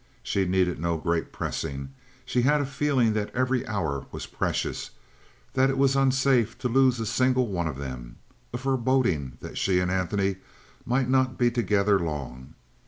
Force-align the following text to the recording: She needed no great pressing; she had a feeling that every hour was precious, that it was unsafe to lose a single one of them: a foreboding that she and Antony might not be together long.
She 0.23 0.45
needed 0.47 0.79
no 0.79 0.97
great 0.97 1.31
pressing; 1.31 1.93
she 2.25 2.41
had 2.41 2.59
a 2.59 2.65
feeling 2.65 3.13
that 3.13 3.29
every 3.35 3.67
hour 3.67 4.07
was 4.11 4.25
precious, 4.25 4.89
that 5.53 5.69
it 5.69 5.77
was 5.77 5.95
unsafe 5.95 6.57
to 6.57 6.67
lose 6.67 6.99
a 6.99 7.05
single 7.05 7.45
one 7.49 7.67
of 7.67 7.77
them: 7.77 8.15
a 8.51 8.57
foreboding 8.57 9.33
that 9.41 9.59
she 9.59 9.79
and 9.79 9.91
Antony 9.91 10.37
might 10.87 11.07
not 11.07 11.37
be 11.37 11.51
together 11.51 11.99
long. 11.99 12.55